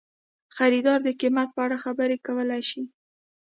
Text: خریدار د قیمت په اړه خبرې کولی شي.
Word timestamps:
خریدار 0.55 0.99
د 1.03 1.09
قیمت 1.21 1.49
په 1.53 1.61
اړه 1.65 1.77
خبرې 1.85 2.17
کولی 2.27 2.61
شي. 2.69 2.83